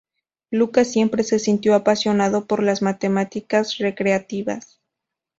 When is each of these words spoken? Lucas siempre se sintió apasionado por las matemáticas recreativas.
Lucas 0.49 0.91
siempre 0.91 1.23
se 1.23 1.37
sintió 1.37 1.75
apasionado 1.75 2.47
por 2.47 2.63
las 2.63 2.81
matemáticas 2.81 3.77
recreativas. 3.77 4.81